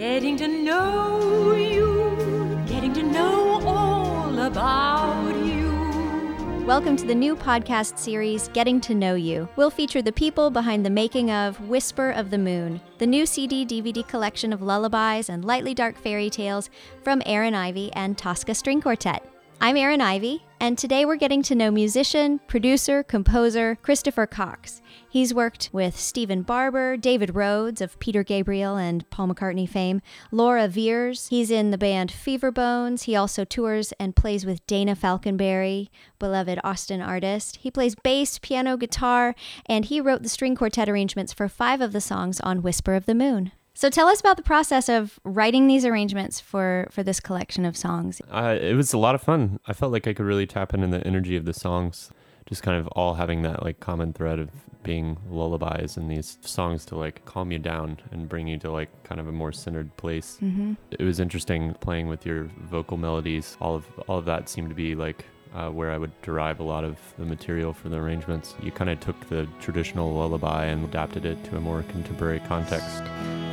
[0.00, 6.64] Getting to know you, getting to know all about you.
[6.66, 9.46] Welcome to the new podcast series, Getting to Know You.
[9.56, 13.66] We'll feature the people behind the making of Whisper of the Moon, the new CD
[13.66, 16.70] DVD collection of lullabies and lightly dark fairy tales
[17.04, 19.22] from Erin Ivey and Tosca String Quartet.
[19.62, 24.80] I'm Erin Ivey, and today we're getting to know musician, producer, composer Christopher Cox.
[25.10, 30.00] He's worked with Stephen Barber, David Rhodes of Peter Gabriel and Paul McCartney fame,
[30.32, 31.28] Laura Veirs.
[31.28, 33.02] He's in the band Feverbones.
[33.02, 37.56] He also tours and plays with Dana Falconberry, beloved Austin artist.
[37.56, 39.34] He plays bass, piano, guitar,
[39.66, 43.04] and he wrote the string quartet arrangements for five of the songs on Whisper of
[43.04, 43.52] the Moon.
[43.80, 47.78] So tell us about the process of writing these arrangements for for this collection of
[47.78, 48.20] songs.
[48.30, 49.58] Uh, it was a lot of fun.
[49.66, 52.10] I felt like I could really tap into the energy of the songs,
[52.44, 54.50] just kind of all having that like common thread of
[54.82, 58.90] being lullabies and these songs to like calm you down and bring you to like
[59.02, 60.36] kind of a more centered place.
[60.42, 60.74] Mm-hmm.
[60.90, 63.56] It was interesting playing with your vocal melodies.
[63.62, 66.64] All of all of that seemed to be like uh, where I would derive a
[66.64, 68.54] lot of the material for the arrangements.
[68.62, 73.02] You kind of took the traditional lullaby and adapted it to a more contemporary context.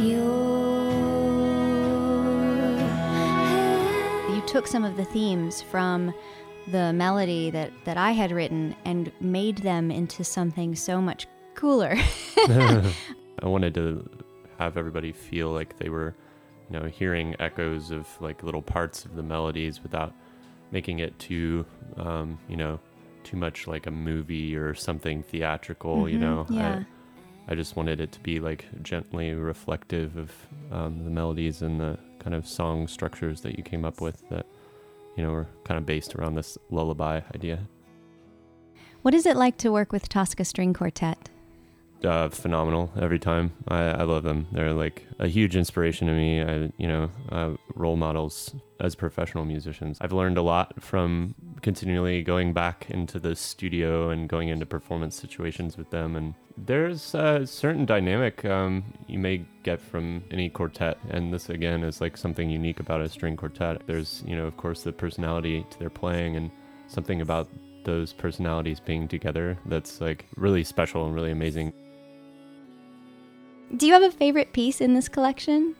[0.00, 0.24] You
[4.54, 6.14] took some of the themes from
[6.68, 11.96] the melody that, that I had written and made them into something so much cooler.
[12.36, 12.92] I
[13.42, 14.08] wanted to
[14.60, 16.14] have everybody feel like they were,
[16.70, 20.14] you know, hearing echoes of like little parts of the melodies without
[20.70, 21.64] making it too,
[21.96, 22.80] um, you know,
[23.22, 26.08] too much like a movie or something theatrical.
[26.08, 26.80] You Mhm, know, yeah.
[27.48, 30.32] I, I just wanted it to be like gently reflective of
[30.70, 34.46] um, the melodies and the kind of song structures that you came up with that,
[35.16, 37.60] you know, were kind of based around this lullaby idea.
[39.02, 41.28] What is it like to work with Tosca String Quartet?
[42.04, 43.52] Uh, phenomenal every time.
[43.68, 44.46] I, I love them.
[44.52, 46.42] They're like a huge inspiration to me.
[46.42, 49.98] I, you know, uh, role models as professional musicians.
[50.00, 55.14] I've learned a lot from continually going back into the studio and going into performance
[55.14, 56.16] situations with them.
[56.16, 60.98] And there's a certain dynamic um, you may get from any quartet.
[61.10, 63.82] And this, again, is like something unique about a string quartet.
[63.86, 66.50] There's, you know, of course, the personality to their playing and
[66.86, 67.48] something about
[67.84, 71.72] those personalities being together that's like really special and really amazing.
[73.76, 75.74] Do you have a favorite piece in this collection?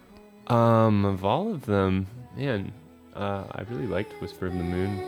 [0.49, 2.73] Um, of all of them, man,
[3.15, 4.99] uh, I really liked Whisper of the Moon.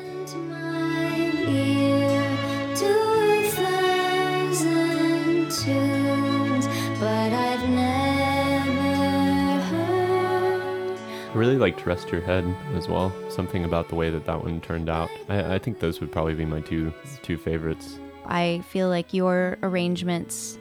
[11.28, 13.12] I really liked Rest Your Head as well.
[13.30, 15.10] Something about the way that that one turned out.
[15.28, 16.92] I, I think those would probably be my two
[17.22, 17.98] two favorites.
[18.26, 20.60] I feel like your arrangements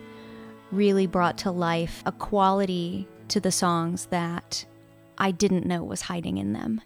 [0.72, 4.66] really brought to life a quality to the songs that
[5.18, 6.82] I didn't know was hiding in them.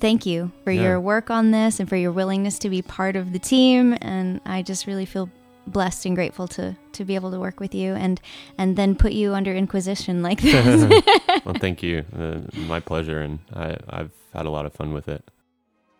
[0.00, 0.82] Thank you for Yeah.
[0.82, 3.96] your work on this and for your willingness to be part of the team.
[4.00, 5.28] And I just really feel
[5.66, 8.20] blessed and grateful to to be able to work with you and
[8.58, 11.04] and then put you under inquisition like this.
[11.44, 12.04] well, thank you.
[12.18, 15.22] Uh, my pleasure, and I, I've had a lot of fun with it.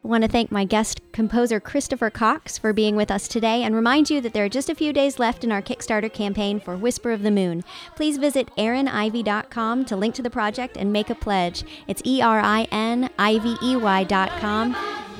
[0.03, 3.75] I want to thank my guest composer Christopher Cox for being with us today and
[3.75, 6.75] remind you that there are just a few days left in our Kickstarter campaign for
[6.75, 7.63] Whisper of the Moon.
[7.97, 11.65] Please visit erinivey.com to link to the project and make a pledge.
[11.87, 14.75] It's E R I N I V E Y.com.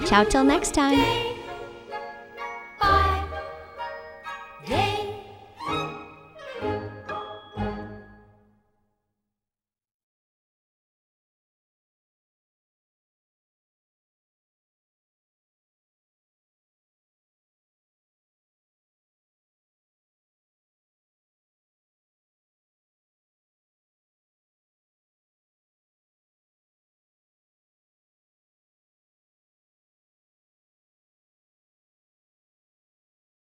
[0.07, 1.40] Ciao till next time.